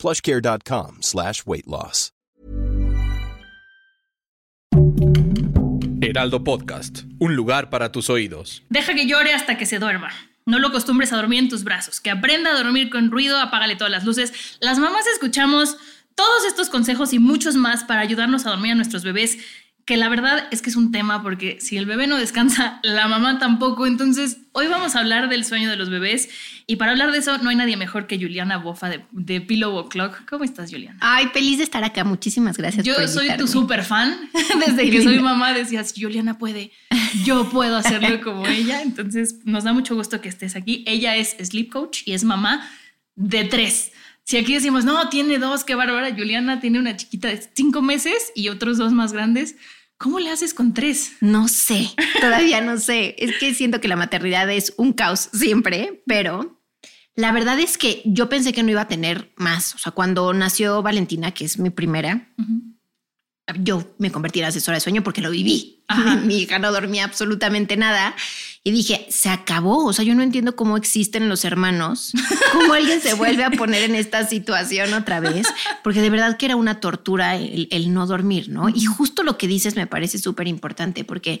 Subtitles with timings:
[0.00, 2.12] plushcare.com slash weight loss.
[6.02, 8.62] Heraldo Podcast, un lugar para tus oídos.
[8.70, 10.10] Deja que llore hasta que se duerma.
[10.46, 12.00] No lo acostumbres a dormir en tus brazos.
[12.00, 14.32] Que aprenda a dormir con ruido, apágale todas las luces.
[14.60, 15.76] Las mamás escuchamos
[16.14, 19.38] todos estos consejos y muchos más para ayudarnos a dormir a nuestros bebés
[19.84, 23.08] que la verdad es que es un tema porque si el bebé no descansa, la
[23.08, 23.86] mamá tampoco.
[23.86, 26.28] Entonces, hoy vamos a hablar del sueño de los bebés
[26.66, 29.74] y para hablar de eso no hay nadie mejor que Juliana Bofa de, de Pillow
[29.76, 30.28] O'Clock.
[30.28, 30.98] ¿Cómo estás, Juliana?
[31.00, 32.04] Ay, feliz de estar acá.
[32.04, 32.84] Muchísimas gracias.
[32.84, 34.30] Yo por soy tu super fan.
[34.66, 36.72] Desde que soy mamá decías, Juliana puede,
[37.24, 38.82] yo puedo hacerlo como ella.
[38.82, 40.84] Entonces, nos da mucho gusto que estés aquí.
[40.86, 42.68] Ella es sleep coach y es mamá
[43.16, 43.92] de tres.
[44.30, 46.14] Si aquí decimos, no, tiene dos, qué bárbara.
[46.14, 49.56] Juliana tiene una chiquita de cinco meses y otros dos más grandes.
[49.98, 51.14] ¿Cómo le haces con tres?
[51.20, 53.16] No sé, todavía no sé.
[53.18, 56.62] Es que siento que la maternidad es un caos siempre, pero
[57.16, 59.74] la verdad es que yo pensé que no iba a tener más.
[59.74, 62.32] O sea, cuando nació Valentina, que es mi primera,
[63.58, 65.82] yo me convertí en asesora de sueño porque lo viví.
[65.88, 66.16] Ajá.
[66.24, 68.14] Mi hija no dormía absolutamente nada
[68.62, 69.86] y dije, se acabó.
[69.86, 72.12] O sea, yo no entiendo cómo existen los hermanos,
[72.52, 75.46] cómo alguien se vuelve a poner en esta situación otra vez,
[75.82, 78.68] porque de verdad que era una tortura el, el no dormir, ¿no?
[78.68, 81.40] Y justo lo que dices me parece súper importante porque,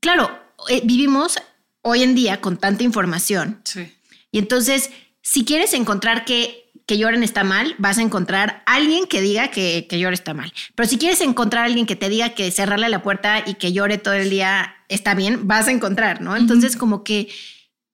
[0.00, 0.30] claro,
[0.68, 1.36] eh, vivimos
[1.82, 3.92] hoy en día con tanta información Sí.
[4.30, 9.20] y entonces, si quieres encontrar que, que lloren está mal, vas a encontrar alguien que
[9.20, 10.52] diga que, que llore está mal.
[10.74, 13.72] Pero si quieres encontrar a alguien que te diga que cerrarle la puerta y que
[13.72, 16.36] llore todo el día está bien, vas a encontrar, ¿no?
[16.36, 17.28] Entonces, como que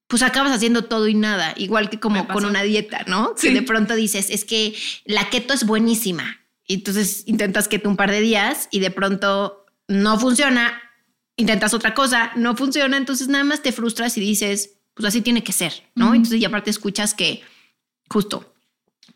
[0.08, 3.34] pues acabas haciendo todo y nada, igual que como con una dieta, ¿no?
[3.36, 3.48] Sí.
[3.48, 4.74] Que de pronto dices, es que
[5.04, 6.40] la keto es buenísima.
[6.66, 10.80] Y entonces intentas keto un par de días y de pronto no funciona,
[11.36, 15.44] intentas otra cosa, no funciona, entonces nada más te frustras y dices, pues así tiene
[15.44, 16.14] que ser, ¿no?
[16.14, 17.42] Entonces y aparte escuchas que
[18.08, 18.54] justo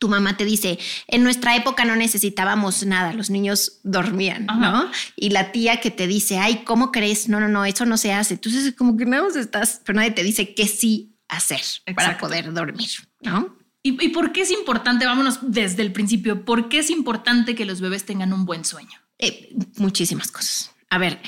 [0.02, 4.90] tu mamá te dice, en nuestra época no necesitábamos nada, los niños dormían, ¿no?
[5.14, 7.28] Y la tía que te dice, ay, ¿cómo crees?
[7.28, 8.34] No, no, no, eso no se hace.
[8.34, 11.60] Entonces como que nada más estás, pero nadie te dice qué sí hacer
[11.94, 12.90] para poder dormir,
[13.20, 13.56] ¿no?
[13.80, 15.06] ¿Y, ¿Y por qué es importante?
[15.06, 16.44] Vámonos desde el principio.
[16.44, 18.98] ¿Por qué es importante que los bebés tengan un buen sueño?
[19.20, 20.72] Eh, muchísimas cosas.
[20.90, 21.20] A ver,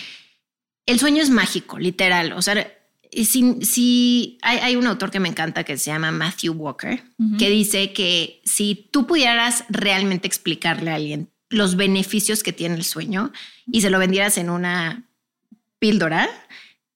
[0.85, 2.33] el sueño es mágico, literal.
[2.33, 2.67] O sea,
[3.25, 7.03] si, si hay, hay un autor que me encanta que se llama Matthew Walker,
[7.39, 12.85] que dice que si tú pudieras realmente explicarle a alguien los beneficios que tiene el
[12.85, 13.33] sueño
[13.67, 15.09] y se lo vendieras en una
[15.79, 16.29] píldora,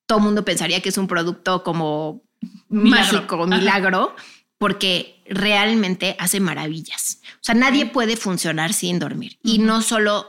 [0.06, 2.22] todo el mundo pensaría que es un producto como
[2.68, 3.12] Milagro.
[3.18, 3.46] mágico, Ajá.
[3.58, 4.16] milagro,
[4.58, 7.20] porque realmente hace maravillas.
[7.34, 9.38] O sea, nadie puede funcionar sin dormir.
[9.42, 10.26] Y no solo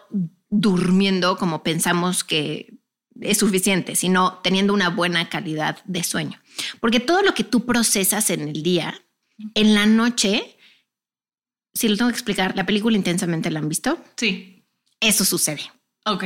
[0.49, 2.78] durmiendo como pensamos que
[3.21, 6.39] es suficiente, sino teniendo una buena calidad de sueño.
[6.79, 9.01] Porque todo lo que tú procesas en el día,
[9.55, 10.57] en la noche,
[11.73, 14.65] si lo tengo que explicar, la película intensamente la han visto, Sí.
[14.99, 15.61] eso sucede.
[16.05, 16.23] Ok.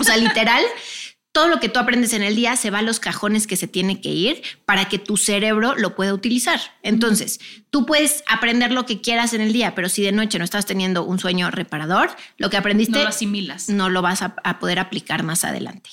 [0.00, 0.62] O sea, literal,
[1.32, 3.68] todo lo que tú aprendes en el día se va a los cajones que se
[3.68, 6.60] tiene que ir para que tu cerebro lo pueda utilizar.
[6.82, 7.38] Entonces,
[7.70, 10.66] tú puedes aprender lo que quieras en el día, pero si de noche no estás
[10.66, 13.68] teniendo un sueño reparador, lo que aprendiste No lo asimilas.
[13.68, 15.90] no lo vas a, a poder aplicar más adelante.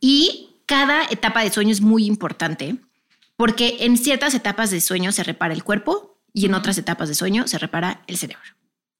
[0.00, 2.76] Y cada etapa de sueño es muy importante
[3.36, 7.14] porque en ciertas etapas de sueño se repara el cuerpo y en otras etapas de
[7.14, 8.44] sueño se repara el cerebro.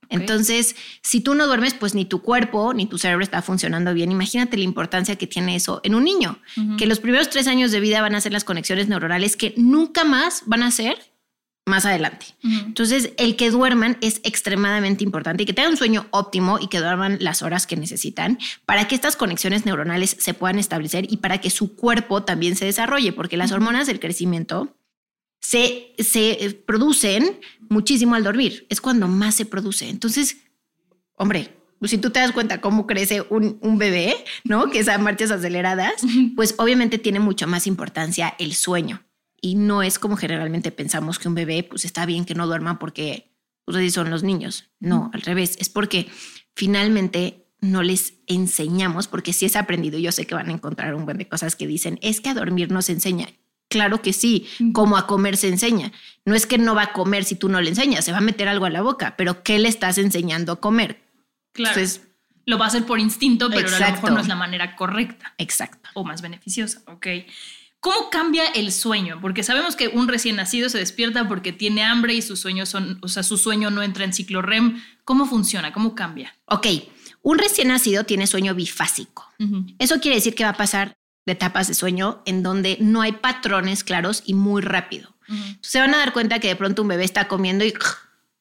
[0.09, 4.11] Entonces, si tú no duermes, pues ni tu cuerpo ni tu cerebro está funcionando bien.
[4.11, 6.39] Imagínate la importancia que tiene eso en un niño,
[6.79, 10.05] que los primeros tres años de vida van a ser las conexiones neuronales que nunca
[10.05, 10.99] más van a ser
[11.69, 12.27] más adelante.
[12.43, 16.79] Entonces, el que duerman es extremadamente importante y que tengan un sueño óptimo y que
[16.79, 21.39] duerman las horas que necesitan para que estas conexiones neuronales se puedan establecer y para
[21.39, 24.75] que su cuerpo también se desarrolle, porque las hormonas del crecimiento
[25.41, 28.67] se, se eh, producen muchísimo al dormir.
[28.69, 29.89] Es cuando más se produce.
[29.89, 30.39] Entonces,
[31.15, 34.15] hombre, pues si tú te das cuenta cómo crece un, un bebé,
[34.45, 34.71] ¿no?
[34.71, 36.03] Que es a marchas aceleradas,
[36.37, 39.05] pues obviamente tiene mucho más importancia el sueño.
[39.41, 42.79] Y no es como generalmente pensamos que un bebé, pues está bien que no duerma
[42.79, 44.71] porque pues así son los niños.
[44.81, 45.57] No, al revés.
[45.61, 46.09] Es porque
[46.57, 51.05] finalmente no les enseñamos, porque si es aprendido, yo sé que van a encontrar un
[51.05, 53.29] buen de cosas que dicen, es que a dormir no se enseña.
[53.69, 55.93] Claro que sí, como a comer se enseña.
[56.25, 58.23] No es que no va a comer si tú no le enseñas, se va a
[58.23, 61.03] meter algo a la boca, pero ¿qué le estás enseñando a comer?
[61.53, 61.75] Claro.
[61.79, 62.03] Entonces,
[62.47, 63.95] Lo va a hacer por instinto, pero a lo Exacto.
[63.97, 65.91] mejor no es la manera correcta exacto.
[65.93, 66.81] o más beneficiosa.
[66.87, 67.07] Ok.
[67.81, 69.19] ¿Cómo cambia el sueño?
[69.21, 72.99] Porque sabemos que un recién nacido se despierta porque tiene hambre y sus sueños son,
[73.03, 74.83] o sea, su sueño no entra en ciclo REM.
[75.05, 75.73] ¿Cómo funciona?
[75.73, 76.35] ¿Cómo cambia?
[76.47, 76.67] Ok,
[77.23, 79.31] un recién nacido tiene sueño bifásico.
[79.79, 80.98] Eso quiere decir que va a pasar
[81.29, 85.15] de etapas de sueño en donde no hay patrones claros y muy rápido.
[85.61, 87.75] Se van a dar cuenta que de pronto un bebé está comiendo y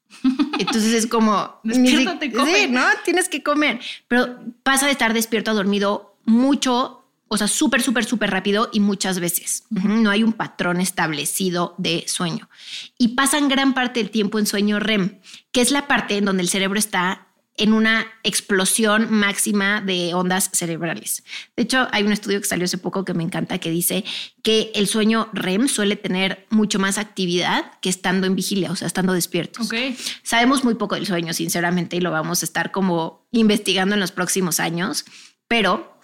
[0.57, 2.55] entonces es como Despiértate, come.
[2.55, 7.49] Sí, no, tienes que comer, pero pasa de estar despierto a dormido mucho, o sea,
[7.49, 9.65] súper súper súper rápido y muchas veces.
[9.69, 12.49] No hay un patrón establecido de sueño.
[12.97, 15.19] Y pasan gran parte del tiempo en sueño REM,
[15.51, 17.26] que es la parte en donde el cerebro está
[17.57, 21.23] en una explosión máxima de ondas cerebrales.
[21.55, 24.05] De hecho, hay un estudio que salió hace poco que me encanta que dice
[24.43, 28.87] que el sueño REM suele tener mucho más actividad que estando en vigilia, o sea,
[28.87, 29.65] estando despiertos.
[29.65, 29.75] Ok.
[30.23, 34.11] Sabemos muy poco del sueño, sinceramente, y lo vamos a estar como investigando en los
[34.11, 35.05] próximos años,
[35.47, 35.96] pero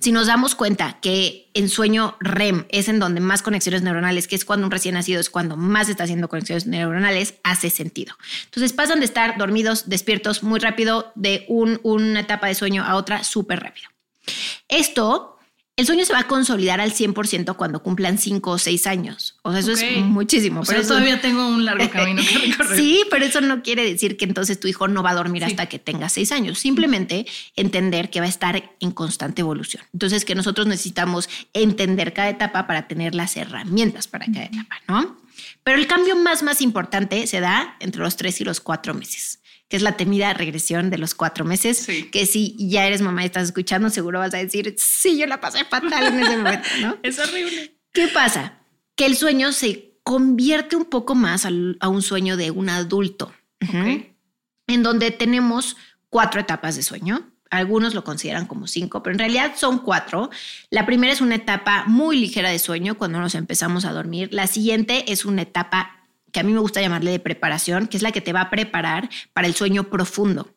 [0.00, 4.34] si nos damos cuenta que en sueño REM es en donde más conexiones neuronales, que
[4.36, 8.16] es cuando un recién nacido es cuando más está haciendo conexiones neuronales, hace sentido.
[8.46, 12.96] Entonces pasan de estar dormidos, despiertos muy rápido de un- una etapa de sueño a
[12.96, 13.88] otra súper rápido.
[14.68, 15.36] Esto,
[15.80, 19.36] el sueño se va a consolidar al 100% cuando cumplan 5 o 6 años.
[19.42, 20.60] O sea, eso es muchísimo.
[20.60, 22.76] Pero sea, eso- todavía tengo un largo camino que recorrer.
[22.80, 25.50] Sí, pero eso no quiere decir que entonces tu hijo no va a dormir Sí.
[25.50, 26.58] hasta que tenga seis años.
[26.58, 29.82] Simplemente entender que va a estar en constante evolución.
[29.92, 35.18] Entonces, que nosotros necesitamos entender cada etapa para tener las herramientas para cada etapa, ¿no?
[35.64, 39.39] Pero el cambio más, más importante se da entre los tres y los cuatro meses
[39.70, 42.10] que es la temida regresión de los cuatro meses, Sí.
[42.10, 45.40] que si ya eres mamá y estás escuchando, seguro vas a decir, sí, yo la
[45.40, 46.96] pasé fatal en ese momento, ¿no?
[47.02, 47.76] Es horrible.
[47.92, 48.58] ¿Qué pasa?
[48.96, 53.32] Que el sueño se convierte un poco más al- a un sueño de un adulto,
[53.60, 55.76] en donde tenemos
[56.08, 57.30] cuatro etapas de sueño.
[57.50, 60.30] Algunos lo consideran como cinco, pero en realidad son cuatro.
[60.70, 64.28] La primera es una etapa muy ligera de sueño cuando nos empezamos a dormir.
[64.32, 65.99] La siguiente es una etapa
[66.32, 68.50] que a mí me gusta llamarle de preparación, que es la que te va a
[68.50, 70.54] preparar para el sueño profundo.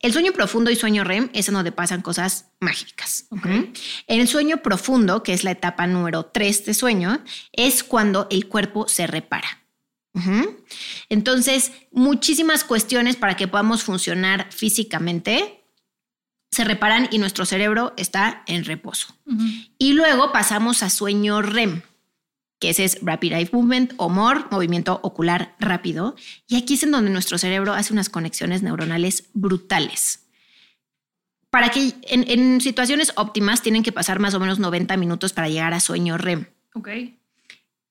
[0.00, 3.26] El sueño profundo y sueño REM es en donde pasan cosas mágicas.
[3.30, 3.44] Ok.
[3.44, 3.72] Ujú.
[4.06, 8.48] En el sueño profundo, que es la etapa número 3 de sueño, es cuando el
[8.48, 9.60] cuerpo se repara.
[10.14, 10.64] Ujú.
[11.10, 15.64] Entonces, muchísimas cuestiones para que podamos funcionar físicamente
[16.50, 19.14] se reparan y nuestro cerebro está en reposo.
[19.78, 21.82] Y luego pasamos a sueño REM,
[22.60, 26.14] que ese es Rapid Eye Movement o MOR, movimiento ocular rápido.
[26.46, 30.28] Y aquí es en donde nuestro cerebro hace unas conexiones neuronales brutales.
[31.48, 35.48] Para que en, en situaciones óptimas tienen que pasar más o menos 90 minutos para
[35.48, 36.46] llegar a sueño REM.
[36.74, 36.88] Ok.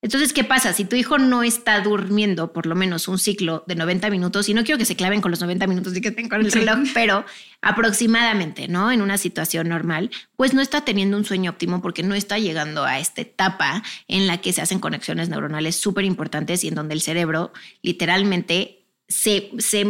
[0.01, 0.71] Entonces, ¿qué pasa?
[0.71, 4.53] Si tu hijo no está durmiendo por lo menos un ciclo de 90 minutos, y
[4.53, 6.59] no quiero que se claven con los 90 minutos y que estén con el Sí.
[6.59, 7.25] reloj, pero
[7.61, 8.91] aproximadamente, ¿no?
[8.91, 12.85] En una situación normal, pues no está teniendo un sueño óptimo porque no está llegando
[12.85, 16.93] a esta etapa en la que se hacen conexiones neuronales súper importantes y en donde
[16.93, 19.85] el cerebro literalmente se, se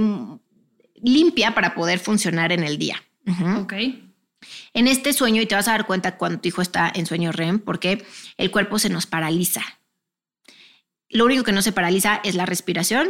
[1.01, 3.03] limpia para poder funcionar en el día.
[3.27, 3.73] Ujú Ok.
[4.73, 7.31] en este sueño y te vas a dar cuenta cuando tu hijo está en sueño
[7.31, 8.03] REM porque
[8.37, 9.61] el cuerpo se nos paraliza.
[11.09, 13.09] Lo único que no se paraliza es la respiración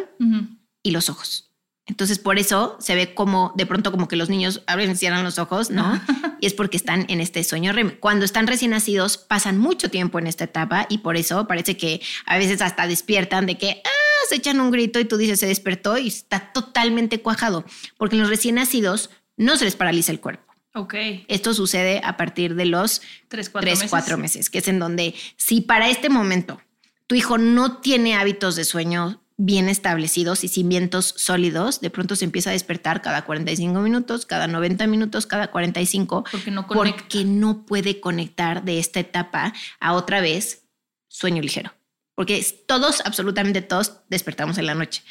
[0.83, 1.45] y los ojos.
[1.85, 5.23] Entonces por eso se ve como de pronto como que los niños abren y cierran
[5.23, 5.99] los ojos, ¿no?
[6.39, 7.97] y es porque están en este sueño REM.
[7.99, 11.99] Cuando están recién nacidos pasan mucho tiempo en esta etapa y por eso parece que
[12.27, 13.89] a veces hasta despiertan de que ah,
[14.29, 17.65] se echan un grito y tú dices se despertó y está totalmente cuajado,
[17.97, 20.53] porque en los recién nacidos no se les paraliza el cuerpo.
[20.75, 20.93] Ok.
[21.27, 23.89] Esto sucede a partir de los Tres, cuatro tres, meses.
[23.89, 26.61] cuatro meses, que es en donde si para este momento
[27.09, 32.23] tu hijo no tiene hábitos de sueño bien establecidos y cimientos sólidos, de pronto se
[32.25, 37.01] empieza a despertar cada 45 minutos, cada 90 minutos, cada 45, Porque no conecta.
[37.01, 40.67] porque no puede conectar de esta etapa a otra vez
[41.07, 41.73] sueño ligero.
[42.13, 45.01] Porque todos, absolutamente todos, despertamos en la noche.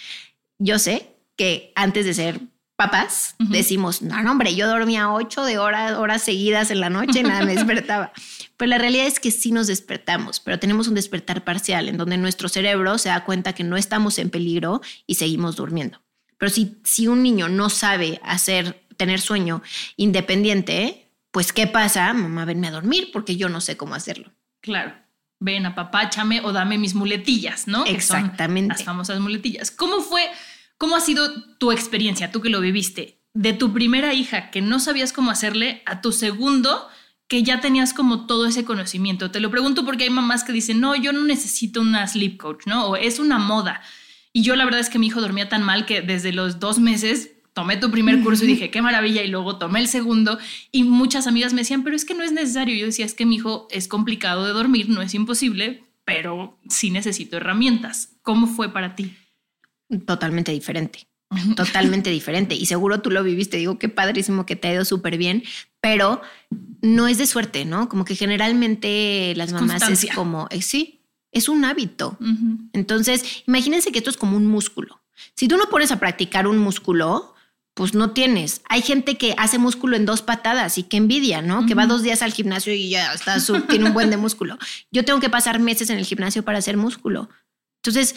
[0.58, 2.40] Yo sé que antes de ser
[2.78, 7.18] papás, decimos, no, no, hombre, yo dormía ocho de horas, horas seguidas en la noche
[7.18, 8.12] y nada me despertaba.
[8.56, 12.16] Pero la realidad es que sí nos despertamos, pero tenemos un despertar parcial en donde
[12.18, 16.00] nuestro cerebro se da cuenta que no estamos en peligro y seguimos durmiendo.
[16.38, 19.60] Pero si, si un niño no sabe hacer, tener sueño
[19.96, 22.12] independiente, pues ¿qué pasa?
[22.12, 24.30] Mamá, venme a dormir porque yo no sé cómo hacerlo.
[24.60, 24.94] Claro.
[25.40, 27.84] Ven, apapáchame o dame mis muletillas, ¿no?
[27.86, 28.74] Exactamente.
[28.74, 29.72] Las famosas muletillas.
[29.72, 30.22] ¿Cómo fue,
[30.78, 34.80] cómo ha sido tu experiencia, tú que lo viviste, de tu primera hija que no
[34.80, 36.88] sabías cómo hacerle a tu segundo
[37.28, 39.30] que ya tenías como todo ese conocimiento?
[39.30, 42.66] Te lo pregunto porque hay mamás que dicen, no, yo no necesito una sleep coach,
[42.66, 42.86] ¿no?
[42.86, 43.82] O es una moda.
[44.32, 46.78] Y yo la verdad es que mi hijo dormía tan mal que desde los dos
[46.78, 50.38] meses tomé tu primer curso y dije, qué maravilla, y luego tomé el segundo,
[50.70, 52.76] y muchas amigas me decían, pero es que no es necesario.
[52.76, 56.90] Yo decía, es que mi hijo es complicado de dormir, no es imposible, pero sí
[56.90, 58.16] necesito herramientas.
[58.22, 59.16] ¿Cómo fue para ti?
[60.06, 61.08] Totalmente diferente.
[61.56, 62.54] Totalmente diferente.
[62.54, 63.58] Y seguro tú lo viviste.
[63.58, 65.42] Digo, qué padrísimo que te ha ido súper bien,
[65.80, 66.22] pero
[66.80, 67.88] no es de suerte, ¿no?
[67.88, 71.00] Como que generalmente las mamás es como, eh, sí,
[71.32, 72.16] es un hábito.
[72.72, 75.02] Entonces, imagínense que esto es como un músculo.
[75.34, 77.34] Si tú no pones a practicar un músculo,
[77.74, 78.62] pues no tienes.
[78.68, 81.66] Hay gente que hace músculo en dos patadas y que envidia, ¿no?
[81.66, 83.36] Que va dos días al gimnasio y ya está,
[83.68, 84.58] tiene un buen de músculo.
[84.90, 87.28] Yo tengo que pasar meses en el gimnasio para hacer músculo.
[87.82, 88.16] Entonces,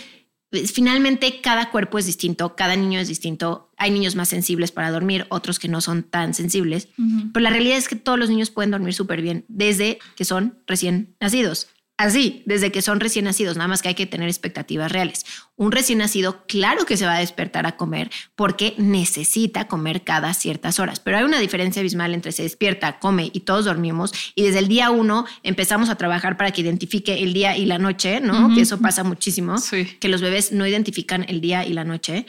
[0.52, 3.70] finalmente cada cuerpo es distinto, cada niño es distinto.
[3.78, 6.90] Hay niños más sensibles para dormir, otros que no son tan sensibles.
[7.34, 10.58] Pero la realidad es que todos los niños pueden dormir súper bien desde que son
[10.68, 11.70] recién nacidos.
[12.02, 15.24] Así, desde que son recién nacidos, nada más que hay que tener expectativas reales.
[15.56, 20.34] Un recién nacido, claro que se va a despertar a comer porque necesita comer cada
[20.34, 24.42] ciertas horas, pero hay una diferencia abismal entre se despierta, come y todos dormimos y
[24.42, 28.20] desde el día uno empezamos a trabajar para que identifique el día y la noche,
[28.20, 28.52] ¿no?
[28.56, 29.58] Que eso pasa muchísimo,
[30.00, 32.26] que los bebés no identifican el día y la noche.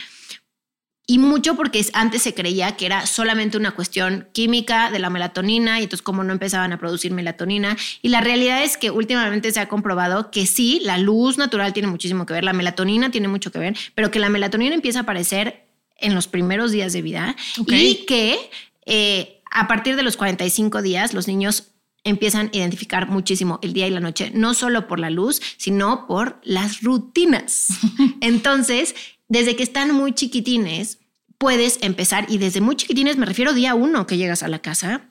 [1.06, 5.80] Y mucho porque antes se creía que era solamente una cuestión química de la melatonina
[5.80, 7.76] y entonces cómo no empezaban a producir melatonina.
[8.02, 11.88] Y la realidad es que últimamente se ha comprobado que sí, la luz natural tiene
[11.88, 15.02] muchísimo que ver, la melatonina tiene mucho que ver, pero que la melatonina empieza a
[15.02, 15.66] aparecer
[15.96, 18.50] en los primeros días de vida y que
[18.86, 21.72] eh, a partir de los 45 días los niños
[22.04, 26.06] empiezan a identificar muchísimo el día y la noche, no solo por la luz, sino
[26.06, 27.68] por las rutinas.
[28.20, 28.94] Entonces,
[29.32, 30.98] desde que están muy chiquitines,
[31.38, 35.08] puedes empezar, y desde muy chiquitines me refiero día uno que llegas a la casa,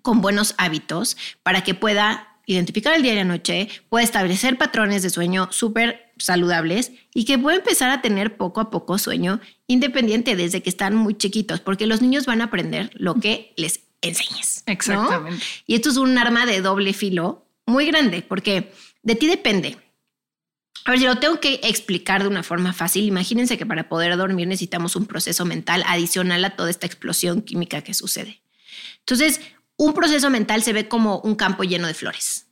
[0.00, 5.02] con buenos hábitos para que pueda identificar el día y la noche, pueda establecer patrones
[5.02, 10.36] de sueño súper saludables y que pueda empezar a tener poco a poco sueño independiente
[10.36, 14.62] desde que están muy chiquitos, porque los niños van a aprender lo que les enseñes.
[14.66, 15.44] Exactamente.
[15.66, 18.72] Y esto es un arma de doble filo muy grande, porque
[19.02, 19.76] de ti depende
[20.88, 23.04] a ver, yo lo tengo que explicar de una forma fácil.
[23.04, 27.82] Imagínense que para poder dormir necesitamos un proceso mental adicional a toda esta explosión química
[27.82, 28.40] que sucede.
[29.00, 29.42] Entonces,
[29.76, 32.46] un proceso mental se ve como un campo lleno de flores,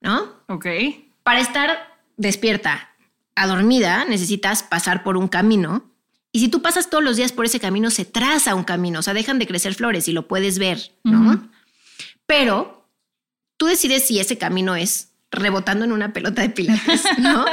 [0.00, 0.44] ¿no?
[0.46, 0.66] Ok.
[1.24, 2.94] Para estar despierta,
[3.34, 5.90] a dormida, necesitas pasar por un camino.
[6.30, 9.02] Y si tú pasas todos los días por ese camino, se traza un camino, o
[9.02, 11.50] sea, dejan de crecer flores y lo puedes ver, ¿no?
[12.26, 12.88] Pero
[13.56, 17.44] tú decides si ese camino es rebotando en una pelota de pilates, ¿no?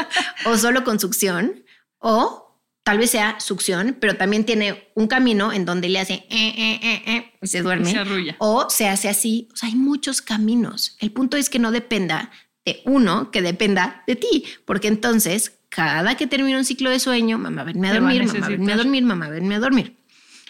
[0.46, 1.64] o solo con succión,
[1.98, 2.50] o
[2.84, 7.04] tal vez sea succión, pero también tiene un camino en donde le hace eh, eh,
[7.06, 7.94] eh, y se duerme.
[8.40, 9.48] o se hace así.
[9.54, 10.98] O sea, hay muchos caminos.
[11.00, 12.32] El punto es que no dependa
[12.66, 17.38] de uno, que dependa de ti, porque entonces cada que termina un ciclo de sueño,
[17.38, 19.98] mamá, venme a dormir, mamá, venme a dormir, mamá, venme a dormir.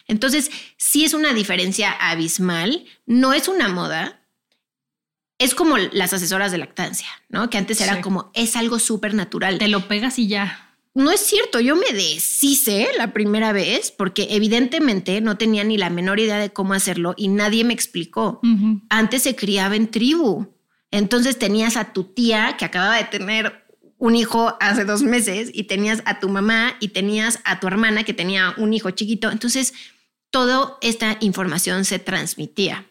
[0.08, 4.19] Entonces, sí es una diferencia abismal, no es una moda,
[5.40, 7.50] es como las asesoras de lactancia, ¿no?
[7.50, 9.58] Que antes era como, es algo súper natural.
[9.58, 10.76] Te lo pegas y ya.
[10.94, 15.90] No es cierto, yo me deshice la primera vez porque evidentemente no tenía ni la
[15.90, 18.42] menor idea de cómo hacerlo y nadie me explicó.
[18.90, 20.54] Antes se criaba en tribu.
[20.92, 23.64] Entonces tenías a tu tía que acababa de tener
[23.98, 28.04] un hijo hace dos meses y tenías a tu mamá y tenías a tu hermana
[28.04, 29.32] que tenía un hijo chiquito.
[29.32, 29.74] Entonces,
[30.32, 32.88] toda esta información se transmitía.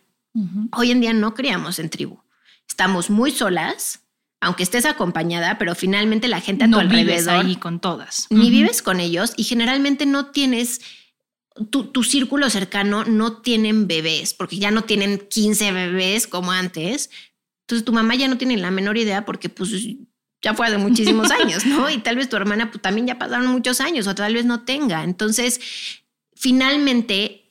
[0.72, 2.20] Hoy en día no criamos en tribu
[2.68, 4.00] estamos muy solas,
[4.40, 7.06] aunque estés acompañada, pero finalmente la gente a tu alrededor.
[7.06, 8.26] Vives ahí con todas.
[8.30, 10.80] Ni vives con ellos y generalmente no tienes.
[11.70, 17.10] Tu, círculo cercano no tienen bebés, porque ya no tienen 15 bebés como antes.
[17.62, 19.70] Entonces tu mamá ya no tiene la menor idea porque pues
[20.40, 21.90] ya fue hace muchísimos años, ¿no?
[21.90, 24.60] Y tal vez tu hermana pues, también ya pasaron muchos años o tal vez no
[24.60, 25.02] tenga.
[25.02, 25.60] Entonces,
[26.36, 27.47] finalmente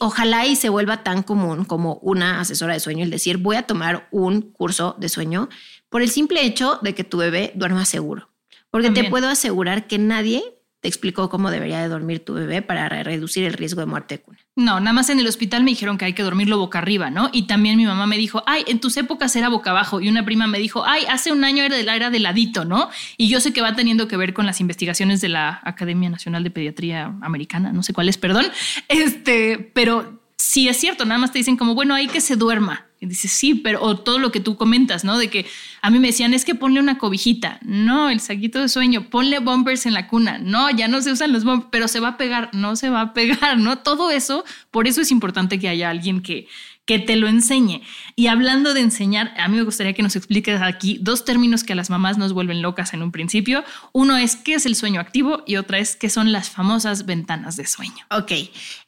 [0.00, 3.62] ojalá y se vuelva tan común como una asesora de sueño el decir voy a
[3.62, 5.48] tomar un curso de sueño
[5.88, 8.30] por el simple hecho de que tu bebé duerma seguro.
[8.70, 10.42] Porque te puedo asegurar que nadie
[10.80, 14.22] te explicó cómo debería de dormir tu bebé para reducir el riesgo de muerte de
[14.22, 14.40] cuna.
[14.56, 17.28] No, nada más en el hospital me dijeron que hay que dormirlo boca arriba, ¿no?
[17.32, 20.00] Y también mi mamá me dijo, ay, en tus épocas era boca abajo.
[20.00, 22.88] Y una prima me dijo, ay, hace un año era de, era de ladito, ¿no?
[23.16, 26.44] Y yo sé que va teniendo que ver con las investigaciones de la Academia Nacional
[26.44, 28.46] de Pediatría Americana, no sé cuál es, perdón.
[28.86, 32.86] Este, pero sí es cierto, nada más te dicen como, bueno, hay que se duerma.
[33.04, 35.18] Y dices, sí, pero o todo lo que tú comentas, ¿no?
[35.18, 35.46] De que
[35.82, 37.58] a mí me decían, es que ponle una cobijita.
[37.62, 40.38] No, el saquito de sueño, ponle bumpers en la cuna.
[40.38, 43.00] No, ya no se usan los bumpers, pero se va a pegar, no se va
[43.00, 43.78] a pegar, ¿no?
[43.78, 46.48] Todo eso, por eso es importante que haya alguien que,
[46.86, 47.82] que te lo enseñe.
[48.16, 51.72] Y hablando de enseñar, a mí me gustaría que nos expliques aquí dos términos que
[51.72, 53.64] a las mamás nos vuelven locas en un principio.
[53.92, 57.56] Uno es qué es el sueño activo y otra es qué son las famosas ventanas
[57.56, 58.04] de sueño.
[58.10, 58.32] Ok,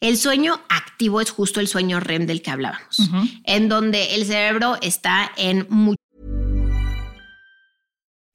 [0.01, 3.11] el sueño activo es justo el sueño REM del que hablábamos,
[3.45, 6.06] en donde el cerebro está en mucho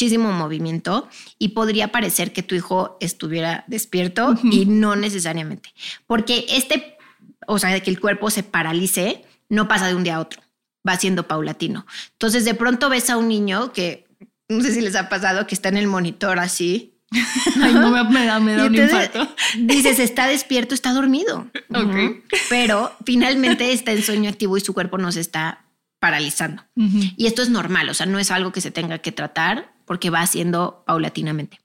[0.00, 5.74] muchísimo movimiento y podría parecer que tu hijo estuviera despierto y no necesariamente,
[6.06, 6.96] porque este,
[7.46, 10.40] o sea, de que el cuerpo se paralice, no pasa de un día a otro,
[10.88, 11.84] va siendo paulatino.
[12.12, 14.06] Entonces, de pronto ves a un niño que,
[14.48, 16.94] no sé si les ha pasado, que está en el monitor así.
[17.62, 19.28] Ay, no me, me da, me da un infarto.
[19.58, 21.50] Dices, está despierto, está dormido.
[21.72, 21.84] Ok.
[21.84, 22.22] Ujú.
[22.48, 25.66] Pero finalmente está en sueño activo y su cuerpo nos está
[26.00, 26.64] paralizando.
[26.74, 30.08] Y esto es normal, o sea, no es algo que se tenga que tratar porque
[30.08, 31.58] va haciendo paulatinamente.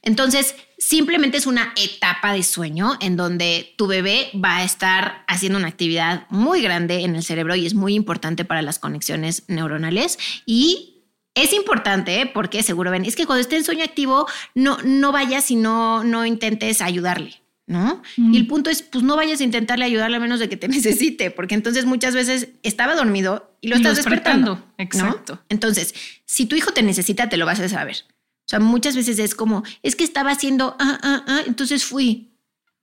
[0.00, 5.58] Entonces, simplemente es una etapa de sueño en donde tu bebé va a estar haciendo
[5.58, 10.16] una actividad muy grande en el cerebro y es muy importante para las conexiones neuronales
[10.46, 15.10] y es importante porque seguro ven, es que cuando esté en sueño activo no, no
[15.10, 17.42] vayas y no, no intentes ayudarle.
[17.68, 18.00] ¿No?
[18.16, 20.68] Y el punto es, pues no vayas a intentarle ayudarle a menos de que te
[20.68, 24.54] necesite, porque entonces muchas veces estaba dormido y lo Y estás despertando.
[24.54, 24.84] despertando, ¿no?
[24.84, 25.42] exacto.
[25.48, 25.92] Entonces,
[26.24, 28.04] si tu hijo te necesita, te lo vas a saber.
[28.10, 32.30] O sea, muchas veces es como, es que estaba haciendo, ah, ah, ah, entonces fui.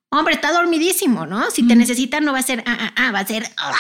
[0.10, 1.50] Hombre, está dormidísimo, ¿no?
[1.50, 3.74] Si te necesita, no va a ser, ah, ah, ah, va a ser, ah,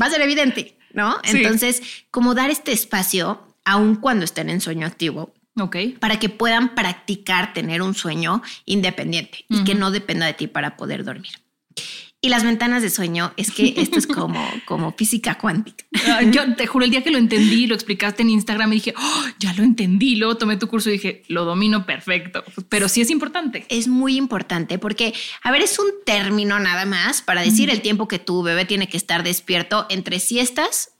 [0.00, 1.16] va a ser evidente, ¿no?
[1.24, 1.38] Sí.
[1.38, 5.32] Entonces, como dar este espacio, aun cuando estén en sueño activo,
[5.98, 10.76] Para que puedan practicar tener un sueño independiente y que no dependa de ti para
[10.76, 11.32] poder dormir.
[12.20, 15.84] Y las ventanas de sueño es que esto es como, como física cuántica.
[16.08, 18.94] Ah, Yo te juro, el día que lo entendí, lo explicaste en Instagram y dije,
[18.96, 20.16] "Oh, ya lo entendí.
[20.16, 22.42] Luego tomé tu curso y dije, lo domino perfecto.
[22.68, 23.66] Pero sí es importante.
[23.68, 28.08] Es muy importante porque, a ver, es un término nada más para decir el tiempo
[28.08, 30.90] que tu bebé tiene que estar despierto entre siestas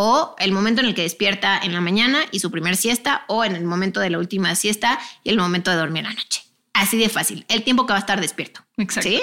[0.00, 3.44] o el momento en el que despierta en la mañana y su primer siesta o
[3.44, 6.42] en el momento de la última siesta y el momento de dormir la noche.
[6.72, 8.60] Así de fácil, el tiempo que va a estar despierto.
[8.76, 9.10] Exacto.
[9.10, 9.20] ¿Sí?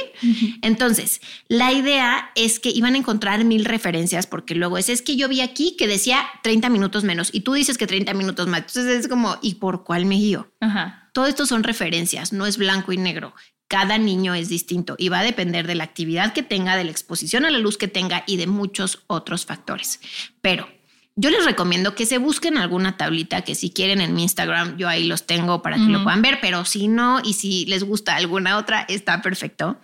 [0.61, 5.15] Entonces, la idea es que iban a encontrar mil referencias porque luego es, es que
[5.15, 8.59] yo vi aquí que decía 30 minutos menos y tú dices que 30 minutos más.
[8.59, 10.51] Entonces es como, ¿y por cuál me guío?
[10.59, 11.09] Ajá.
[11.13, 13.33] Todo esto son referencias, no es blanco y negro.
[13.67, 16.91] Cada niño es distinto y va a depender de la actividad que tenga, de la
[16.91, 19.99] exposición a la luz que tenga y de muchos otros factores.
[20.41, 20.67] Pero
[21.15, 24.89] yo les recomiendo que se busquen alguna tablita que si quieren en mi Instagram, yo
[24.89, 28.17] ahí los tengo para que lo puedan ver, pero si no y si les gusta
[28.17, 29.79] alguna otra, está perfecto.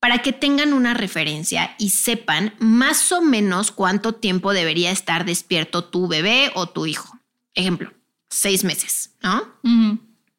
[0.00, 5.84] Para que tengan una referencia y sepan más o menos cuánto tiempo debería estar despierto
[5.84, 7.18] tu bebé o tu hijo.
[7.54, 7.92] Ejemplo,
[8.30, 9.42] seis meses, ¿no?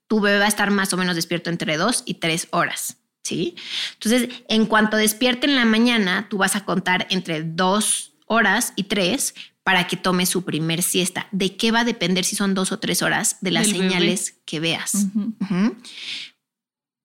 [0.10, 2.98] Tu bebé va a estar más o menos despierto entre dos y tres horas.
[3.24, 3.56] ¿Sí?
[3.94, 8.84] Entonces, en cuanto despierte en la mañana, tú vas a contar entre dos horas y
[8.84, 11.28] tres para que tome su primer siesta.
[11.32, 13.38] ¿De qué va a depender si son dos o tres horas?
[13.42, 13.90] De las Del bebé.
[13.90, 15.06] señales que veas.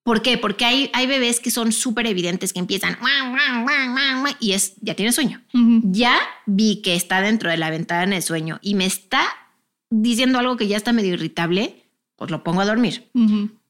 [0.03, 0.38] ¿Por qué?
[0.38, 2.97] Porque hay, hay bebés que son súper evidentes que empiezan
[4.40, 5.43] y es, ya tiene sueño.
[5.83, 9.23] Ya vi que está dentro de la ventana de sueño y me está
[9.90, 11.84] diciendo algo que ya está medio irritable,
[12.16, 13.11] pues lo pongo a dormir.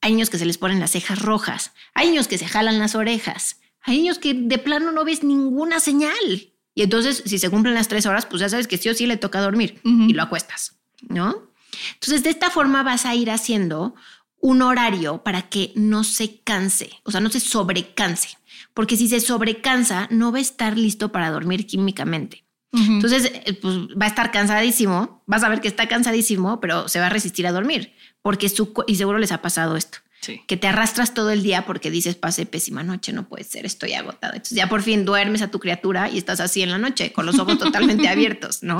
[0.01, 1.73] Hay niños que se les ponen las cejas rojas.
[1.93, 3.59] Hay niños que se jalan las orejas.
[3.81, 6.53] Hay niños que de plano no ves ninguna señal.
[6.73, 9.05] Y entonces, si se cumplen las tres horas, pues ya sabes que sí o sí
[9.05, 10.77] le toca dormir y lo acuestas,
[11.07, 11.49] ¿no?
[11.93, 13.95] Entonces, de esta forma vas a ir haciendo
[14.39, 18.37] un horario para que no se canse, o sea, no se sobrecanse.
[18.73, 22.45] Porque si se sobrecansa, no va a estar listo para dormir químicamente.
[22.73, 26.99] Entonces, eh, pues va a estar cansadísimo, vas a ver que está cansadísimo, pero se
[26.99, 27.93] va a resistir a dormir,
[28.25, 29.99] porque su, y seguro les ha pasado esto.
[30.19, 30.41] Sí.
[30.47, 33.93] que te arrastras todo el día porque dices, pasé pésima noche, no puede ser, estoy
[33.93, 34.33] agotado.
[34.33, 37.27] Entonces ya por fin duermes a tu criatura y estás así en la noche, con
[37.27, 38.79] los ojos totalmente abiertos, ¿no?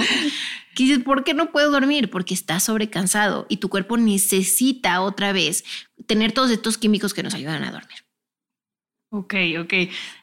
[0.73, 2.10] Que dices, ¿por qué no puedo dormir?
[2.10, 5.63] Porque estás sobrecansado y tu cuerpo necesita otra vez
[6.08, 8.05] tener todos estos químicos que nos ayudan a dormir.
[9.17, 9.73] Ok, ok.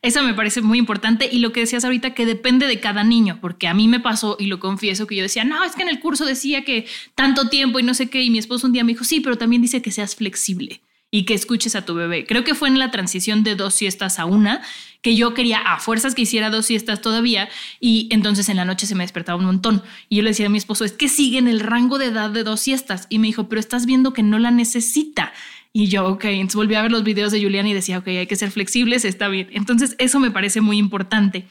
[0.03, 1.27] Eso me parece muy importante.
[1.33, 4.37] Y lo que decías ahorita, que depende de cada niño, porque a mí me pasó,
[4.39, 7.49] y lo confieso, que yo decía, no, es que en el curso decía que tanto
[7.49, 9.63] tiempo y no sé qué, y mi esposo un día me dijo, sí, pero también
[9.63, 12.27] dice que seas flexible y que escuches a tu bebé.
[12.27, 14.61] Creo que fue en la transición de dos siestas a una
[15.01, 17.49] que yo quería a fuerzas que hiciera dos siestas todavía
[17.81, 19.83] y entonces en la noche se me despertaba un montón.
[20.09, 22.31] Y yo le decía a mi esposo, es que sigue en el rango de edad
[22.31, 23.07] de dos siestas.
[23.09, 25.33] Y me dijo, pero estás viendo que no la necesita.
[25.73, 28.27] Y yo, ok, entonces volví a ver los videos de Julián y decía, ok, hay
[28.27, 29.49] que ser flexibles, está bien.
[29.53, 31.47] Entonces eso me parece muy importante.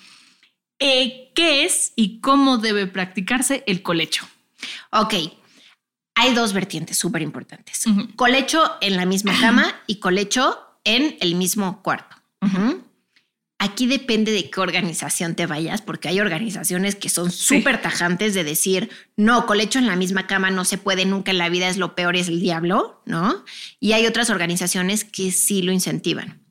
[0.80, 4.28] Eh, ¿Qué es y cómo debe practicarse el colecho?
[4.92, 5.14] Ok,
[6.16, 7.84] hay dos vertientes súper importantes.
[8.16, 12.16] Colecho en la misma cama y colecho en el mismo cuarto.
[13.64, 18.44] Aquí depende de qué organización te vayas, porque hay organizaciones que son súper tajantes de
[18.44, 21.78] decir, no, colecho en la misma cama no se puede nunca en la vida, es
[21.78, 23.46] lo peor, es el diablo, ¿no?
[23.80, 26.42] Y hay otras organizaciones que sí lo incentivan.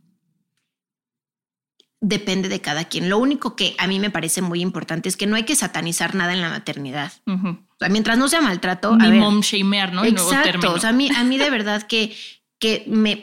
[2.01, 3.09] Depende de cada quien.
[3.09, 6.15] Lo único que a mí me parece muy importante es que no hay que satanizar
[6.15, 7.13] nada en la maternidad.
[7.27, 10.05] O sea, mientras no sea maltrato, a Ni ver, mom shamear, ¿no?
[10.05, 10.49] El nuevo Exacto.
[10.49, 10.75] término.
[10.75, 12.15] O sea, a mí, a mí de verdad que,
[12.61, 13.17] que me,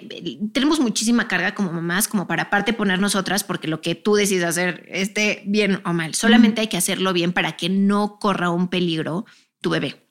[0.52, 4.44] tenemos muchísima carga como mamás, como para aparte poner nosotras, porque lo que tú decides
[4.44, 6.16] hacer esté bien o mal.
[6.16, 9.26] Solamente hay que hacerlo bien para que no corra un peligro
[9.62, 10.10] tu bebé.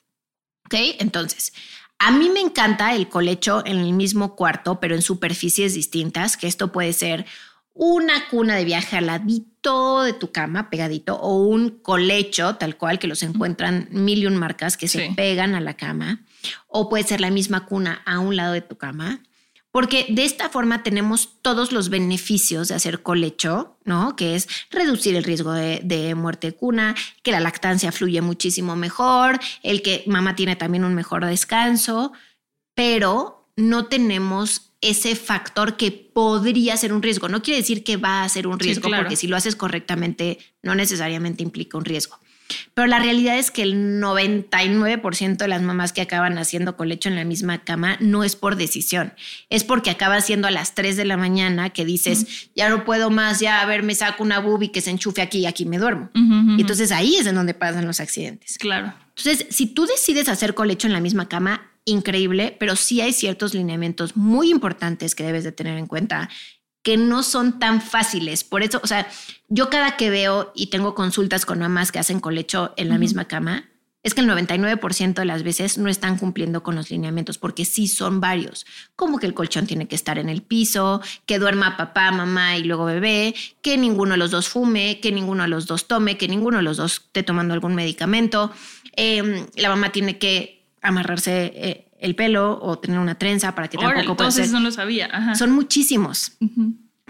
[0.66, 0.74] ¿Ok?
[1.00, 1.52] Entonces,
[1.98, 6.46] a mí me encanta el colecho en el mismo cuarto, pero en superficies distintas, que
[6.46, 7.26] esto puede ser
[7.72, 13.00] una cuna de viaje al ladito de tu cama, pegadito, o un colecho, tal cual,
[13.00, 16.22] que los encuentran mil y un marcas que se pegan a la cama,
[16.68, 19.22] o puede ser la misma cuna a un lado de tu cama.
[19.70, 24.16] Porque de esta forma tenemos todos los beneficios de hacer colecho, ¿no?
[24.16, 28.74] Que es reducir el riesgo de, de muerte de cuna, que la lactancia fluye muchísimo
[28.74, 32.12] mejor, el que mamá tiene también un mejor descanso,
[32.74, 37.28] pero no tenemos ese factor que podría ser un riesgo.
[37.28, 39.04] No quiere decir que va a ser un Sí, riesgo, claro.
[39.04, 42.18] porque si lo haces correctamente, no necesariamente implica un riesgo.
[42.74, 47.16] Pero la realidad es que el 99% de las mamás que acaban haciendo colecho en
[47.16, 49.12] la misma cama no es por decisión,
[49.50, 53.10] es porque acaba siendo a las 3 de la mañana que dices, ya no puedo
[53.10, 55.78] más, ya a ver, me saco una bubi que se enchufe aquí y aquí me
[55.78, 56.10] duermo.
[56.14, 56.50] Ujú, ujú.
[56.58, 58.58] Y entonces ahí es en donde pasan los accidentes.
[58.58, 58.94] Claro.
[59.16, 63.54] Entonces, si tú decides hacer colecho en la misma cama, increíble, pero sí hay ciertos
[63.54, 66.28] lineamientos muy importantes que debes de tener en cuenta
[66.86, 68.44] que no son tan fáciles.
[68.44, 69.08] Por eso, o sea,
[69.48, 73.24] yo cada que veo y tengo consultas con mamás que hacen colecho en la misma
[73.24, 73.68] cama,
[74.04, 77.88] es que el 99% de las veces no están cumpliendo con los lineamientos porque sí
[77.88, 82.12] son varios, como que el colchón tiene que estar en el piso, que duerma papá,
[82.12, 85.88] mamá y luego bebé, que ninguno de los dos fume, que ninguno de los dos
[85.88, 88.52] tome, que ninguno de los dos esté tomando algún medicamento.
[88.94, 93.78] Eh, la mamá tiene que amarrarse eh, el pelo o tener una trenza para que
[93.78, 95.08] Órale, tampoco esos no lo sabía.
[95.12, 95.34] Ajá.
[95.34, 96.32] Son muchísimos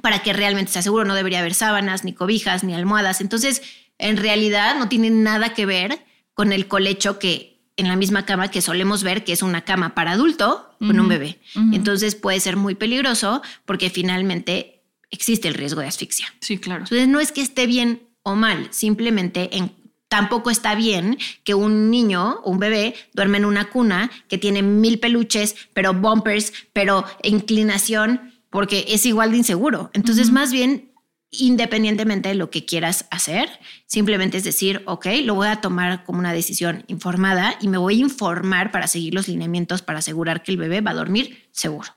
[0.03, 1.05] para que realmente sea seguro.
[1.05, 3.21] No debería haber sábanas, ni cobijas, ni almohadas.
[3.21, 3.63] Entonces,
[3.99, 8.51] en realidad no tiene nada que ver con el colecho que en la misma cama
[8.51, 11.39] que solemos ver, que es una cama para adulto con un bebé.
[11.73, 16.27] Entonces puede ser muy peligroso porque finalmente existe el riesgo de asfixia.
[16.41, 16.83] Sí, claro.
[16.85, 19.73] Entonces no es que esté bien o mal, simplemente en,
[20.09, 24.63] tampoco está bien que un niño o un bebé duerme en una cuna que tiene
[24.63, 29.91] mil peluches, pero bumpers, pero inclinación, porque es igual de inseguro.
[29.93, 30.93] Entonces, más bien,
[31.31, 33.49] independientemente de lo que quieras hacer,
[33.87, 37.97] simplemente es decir, ok, lo voy a tomar como una decisión informada y me voy
[37.97, 41.96] a informar para seguir los lineamientos para asegurar que el bebé va a dormir seguro.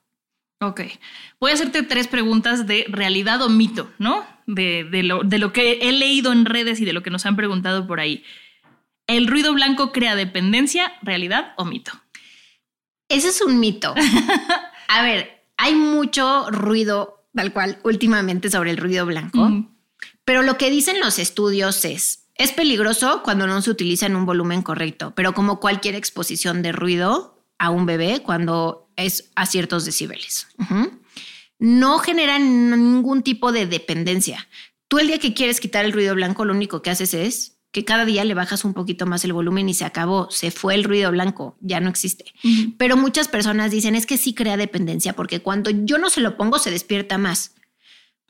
[0.61, 0.81] Ok.
[1.39, 4.25] Voy a hacerte tres preguntas de realidad o mito, ¿no?
[4.45, 7.25] De, de lo, de lo que he leído en redes y de lo que nos
[7.25, 8.23] han preguntado por ahí.
[9.07, 11.91] ¿El ruido blanco crea dependencia, realidad o mito?
[13.07, 13.95] Ese es un mito.
[14.87, 19.65] A ver, hay mucho ruido, tal cual, últimamente sobre el ruido blanco,
[20.25, 24.25] pero lo que dicen los estudios es, es peligroso cuando no se utiliza en un
[24.25, 29.85] volumen correcto, pero como cualquier exposición de ruido a un bebé cuando es a ciertos
[29.85, 30.47] decibeles.
[31.59, 34.47] No genera ningún tipo de dependencia.
[34.87, 37.85] Tú el día que quieres quitar el ruido blanco, lo único que haces es que
[37.85, 40.83] cada día le bajas un poquito más el volumen y se acabó, se fue el
[40.83, 42.25] ruido blanco, ya no existe.
[42.77, 46.35] Pero muchas personas dicen es que sí crea dependencia porque cuando yo no se lo
[46.35, 47.53] pongo se despierta más.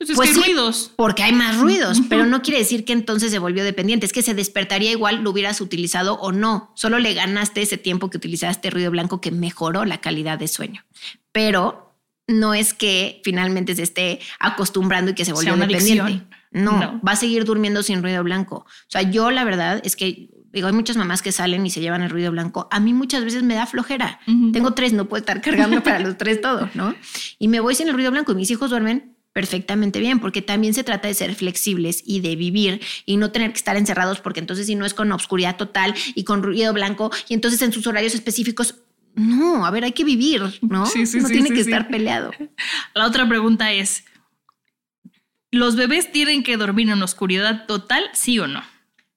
[0.00, 0.92] Pues es Pues que sí, ruidos.
[0.96, 4.06] Porque hay más ruidos, pero no quiere decir que entonces se volvió dependiente.
[4.06, 6.72] Es que se despertaría igual, lo hubieras utilizado o no.
[6.74, 10.86] Solo le ganaste ese tiempo que utilizaste ruido blanco que mejoró la calidad de sueño.
[11.32, 11.94] Pero
[12.26, 16.22] no es que finalmente se esté acostumbrando y que se volvió dependiente.
[16.50, 17.00] No, No.
[17.06, 18.56] va a seguir durmiendo sin ruido blanco.
[18.66, 21.80] O sea, yo la verdad es que digo, hay muchas mamás que salen y se
[21.82, 22.68] llevan el ruido blanco.
[22.72, 24.18] A mí muchas veces me da flojera.
[24.52, 26.94] Tengo tres, no puedo estar cargando para los tres todo, ¿no?
[27.38, 30.74] Y me voy sin el ruido blanco y mis hijos duermen perfectamente bien, porque también
[30.74, 34.40] se trata de ser flexibles y de vivir y no tener que estar encerrados, porque
[34.40, 37.86] entonces si no es con obscuridad total y con ruido blanco y entonces en sus
[37.86, 38.76] horarios específicos,
[39.14, 40.86] no, a ver, hay que vivir, ¿no?
[40.86, 42.32] Sí, sí, no sí, tiene que estar peleado.
[42.94, 44.04] La otra pregunta es,
[45.50, 48.62] ¿los bebés tienen que dormir en oscuridad total, sí o no?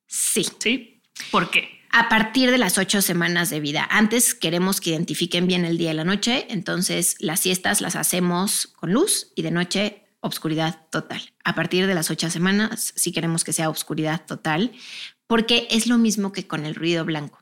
[0.07, 0.45] Sí.
[0.59, 1.01] ¿Sí?
[1.31, 1.81] ¿Por qué?
[1.91, 3.87] A partir de las ocho semanas de vida.
[3.89, 8.67] Antes queremos que identifiquen bien el día y la noche, entonces las siestas las hacemos
[8.67, 11.21] con luz y de noche obscuridad total.
[11.43, 14.71] A partir de las ocho semanas sí queremos que sea obscuridad total,
[15.27, 17.39] porque es lo mismo que con el ruido blanco.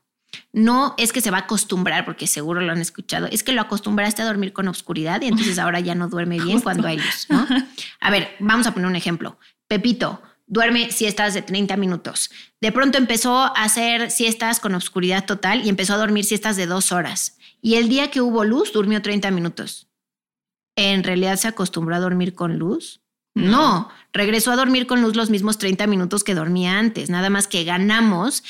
[0.51, 3.61] No es que se va a acostumbrar, porque seguro lo han escuchado, es que lo
[3.61, 7.27] acostumbraste a dormir con obscuridad y entonces ahora ya no duerme bien cuando hay luz,
[7.29, 7.47] ¿no?
[7.99, 9.37] A ver, vamos a poner un ejemplo.
[9.67, 12.29] Pepito duerme siestas de 30 minutos.
[12.59, 16.65] De pronto empezó a hacer siestas con obscuridad total y empezó a dormir siestas de
[16.65, 17.37] dos horas.
[17.61, 19.87] Y el día que hubo luz, durmió 30 minutos.
[20.75, 23.01] ¿En realidad se acostumbró a dormir con luz?
[23.33, 27.47] No, regresó a dormir con luz los mismos 30 minutos que dormía antes, nada más
[27.47, 28.43] que ganamos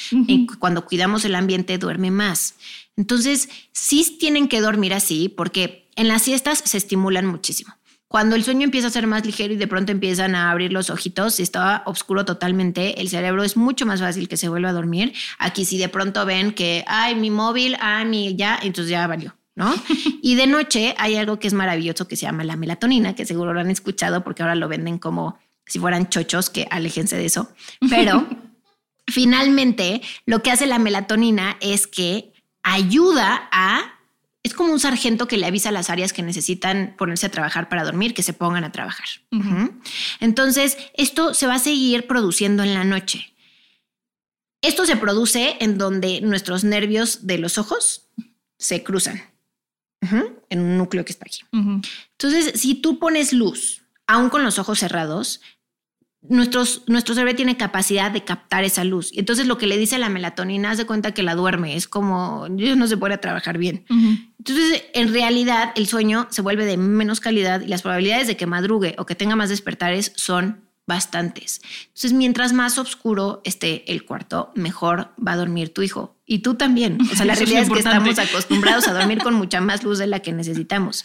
[0.58, 2.56] cuando cuidamos el ambiente duerme más.
[2.98, 7.76] Entonces, sí tienen que dormir así porque en las siestas se estimulan muchísimo.
[8.08, 10.90] Cuando el sueño empieza a ser más ligero y de pronto empiezan a abrir los
[10.90, 14.74] ojitos, si estaba oscuro totalmente, el cerebro es mucho más fácil que se vuelva a
[14.74, 15.14] dormir.
[15.38, 19.38] Aquí si de pronto ven que, ay, mi móvil, ay, mi ya, entonces ya valió.
[19.56, 19.74] ¿No?
[20.24, 23.54] Y de noche hay algo que es maravilloso que se llama la melatonina, que seguro
[23.54, 27.50] lo han escuchado porque ahora lo venden como si fueran chochos, que aléjense de eso.
[27.90, 28.28] Pero
[29.08, 32.34] finalmente lo que hace la melatonina es que
[32.64, 33.98] ayuda a
[34.44, 37.70] es como un sargento que le avisa a las áreas que necesitan ponerse a trabajar
[37.70, 39.06] para dormir, que se pongan a trabajar.
[40.20, 43.36] Entonces, esto se va a seguir produciendo en la noche.
[44.64, 48.10] Esto se produce en donde nuestros nervios de los ojos
[48.58, 49.31] se cruzan
[50.50, 51.42] en un núcleo que está aquí.
[51.52, 55.42] Entonces, si tú pones luz, aún con los ojos cerrados,
[56.22, 59.12] nuestros, nuestro cerebro tiene capacidad de captar esa luz.
[59.12, 62.48] Y entonces lo que le dice la melatonina, hace cuenta que la duerme, es como,
[62.56, 63.86] yo no se puede trabajar bien.
[64.38, 68.46] Entonces, en realidad, el sueño se vuelve de menos calidad y las probabilidades de que
[68.46, 71.62] madrugue o que tenga más despertares son bastantes.
[71.88, 76.18] Entonces, mientras más oscuro esté el cuarto, mejor va a dormir tu hijo.
[76.32, 76.98] Y tú también.
[77.12, 79.60] O sea, la Eso es realidad es, lo que estamos acostumbrados a dormir con mucha
[79.60, 81.04] más luz de la que necesitamos.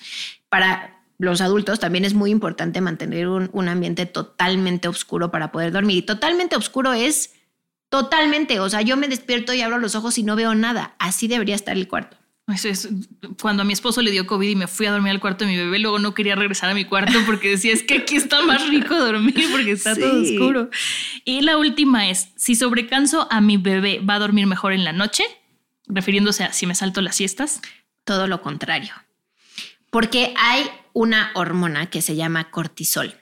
[0.48, 5.72] Para los adultos también es muy importante mantener un, un ambiente totalmente oscuro para poder
[5.72, 5.96] dormir.
[5.96, 7.34] Y totalmente oscuro es
[7.88, 8.60] totalmente.
[8.60, 10.94] O sea, yo me despierto y abro los ojos y no veo nada.
[11.00, 12.16] Así debería estar el cuarto.
[12.48, 12.88] Eso es
[13.42, 15.50] cuando a mi esposo le dio COVID y me fui a dormir al cuarto de
[15.50, 18.40] mi bebé, luego no quería regresar a mi cuarto porque decía, es que aquí está
[18.44, 20.70] más rico dormir porque está todo oscuro.
[21.24, 24.92] Y la última es, si sobrecanso a mi bebé, ¿va a dormir mejor en la
[24.92, 25.24] noche?
[25.88, 27.60] Refiriéndose a si me salto las siestas.
[28.04, 28.94] todo lo contrario.
[29.90, 33.14] Porque hay una hormona que se llama cortisol.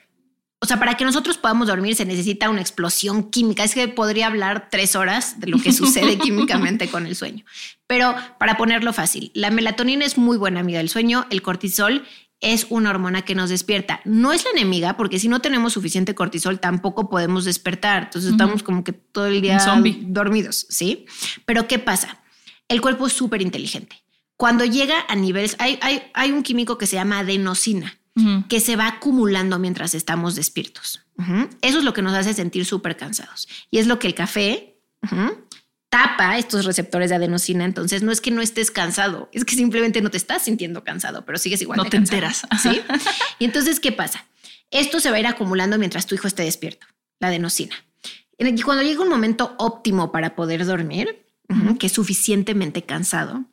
[0.65, 3.63] O sea, para que nosotros podamos dormir se necesita una explosión química.
[3.63, 7.45] Es que podría hablar tres horas de lo que sucede químicamente con el sueño.
[7.85, 12.03] Pero para ponerlo fácil, la melatonina es muy buena amiga del sueño, el cortisol
[12.41, 14.01] es una hormona que nos despierta.
[14.05, 18.05] No es la enemiga, porque si no tenemos suficiente cortisol tampoco podemos despertar.
[18.05, 19.59] Entonces estamos como que todo el día
[20.07, 21.05] dormidos, ¿sí?
[21.45, 22.23] Pero ¿qué pasa?
[22.67, 24.01] El cuerpo es súper inteligente.
[24.35, 27.99] Cuando llega a niveles, hay, hay, hay un químico que se llama adenosina,
[28.47, 31.01] Que se va acumulando mientras estamos despiertos.
[31.61, 33.47] Eso es lo que nos hace sentir súper cansados.
[33.71, 34.77] Y es lo que el café
[35.89, 37.63] tapa estos receptores de adenosina.
[37.65, 41.25] Entonces no es que no estés cansado, es que simplemente no te estás sintiendo cansado,
[41.25, 41.77] pero sigues igual.
[41.77, 42.47] No de te cansado, enteras.
[42.61, 42.81] ¿sí?
[43.39, 44.25] Y entonces, ¿qué pasa?
[44.71, 46.85] Esto se va a ir acumulando mientras tu hijo esté despierto,
[47.19, 47.75] la adenosina.
[48.37, 51.25] Y cuando llega un momento óptimo para poder dormir,
[51.79, 53.45] que es suficientemente cansado,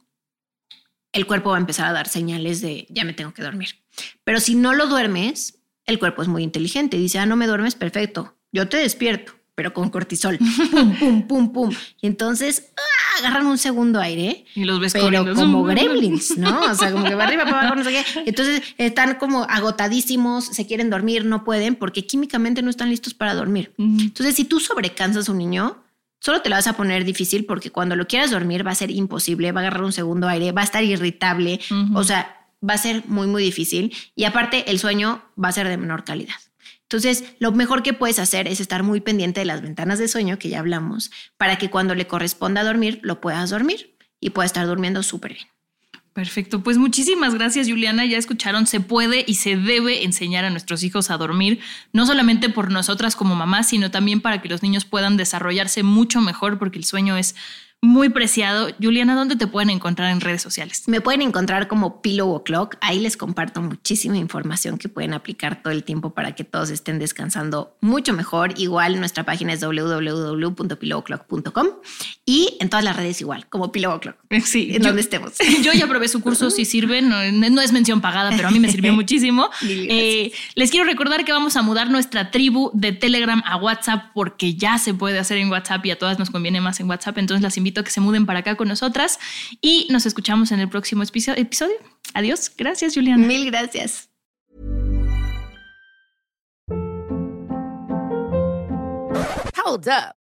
[1.13, 3.82] el cuerpo va a empezar a dar señales de ya me tengo que dormir.
[4.25, 6.97] Pero si no lo duermes, el cuerpo es muy inteligente.
[6.97, 8.37] Dice, ah, no me duermes, perfecto.
[8.53, 10.39] Yo te despierto, pero con cortisol.
[10.71, 11.75] pum, pum, pum, pum.
[12.01, 14.45] Y entonces ah, agarran un segundo aire.
[14.55, 15.35] Y los ves Pero corriendo.
[15.35, 16.71] como gremlins, ¿no?
[16.71, 18.05] O sea, como que va arriba, para abajo, no sé qué.
[18.27, 23.35] Entonces están como agotadísimos, se quieren dormir, no pueden porque químicamente no están listos para
[23.35, 23.73] dormir.
[23.79, 25.83] Entonces, si tú sobrecansas a un niño,
[26.21, 28.91] solo te la vas a poner difícil porque cuando lo quieras dormir va a ser
[28.91, 31.61] imposible, va a agarrar un segundo aire, va a estar irritable,
[31.95, 35.69] o sea, va a ser muy, muy difícil y aparte el sueño va a ser
[35.69, 36.37] de menor calidad.
[36.83, 40.39] Entonces, lo mejor que puedes hacer es estar muy pendiente de las ventanas de sueño
[40.39, 44.67] que ya hablamos, para que cuando le corresponda dormir, lo puedas dormir y pueda estar
[44.67, 45.47] durmiendo súper bien.
[46.13, 50.83] Perfecto, pues muchísimas gracias Juliana, ya escucharon, se puede y se debe enseñar a nuestros
[50.83, 51.61] hijos a dormir,
[51.95, 56.21] no solamente por nosotras como mamás, sino también para que los niños puedan desarrollarse mucho
[56.21, 57.35] mejor, porque el sueño es
[57.85, 58.69] muy preciado.
[58.81, 60.85] Juliana, ¿dónde te pueden encontrar en redes sociales?
[60.87, 62.77] Me pueden encontrar como Pillow O'Clock.
[62.81, 67.01] Ahí les comparto muchísima información que pueden aplicar todo el tiempo para que todos estén
[67.01, 68.55] descansando mucho mejor.
[68.57, 71.67] Igual nuestra página es www.pillowclock.com
[72.25, 74.15] y en todas las redes igual, como Pillow O'Clock.
[74.45, 75.33] Sí, en donde estemos.
[75.63, 78.59] Yo ya probé su curso, si sirve, no, no, es mención pagada, pero a mí
[78.61, 79.51] me sirvió muchísimo.
[79.63, 84.55] Eh, les quiero recordar que vamos a mudar nuestra tribu de Telegram a WhatsApp porque
[84.55, 87.19] ya se puede hacer en WhatsApp y a todas nos conviene más en WhatsApp.
[87.19, 89.19] Entonces las invito que se muden para acá con nosotras
[89.61, 91.77] y nos escuchamos en el próximo episodio.
[92.15, 92.53] Adiós.
[92.57, 93.27] Gracias, Juliana.
[93.27, 94.09] Mil gracias.
[99.65, 100.22] Hold up.